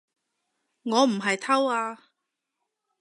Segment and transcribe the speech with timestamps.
[0.81, 2.05] 我唔係偷啊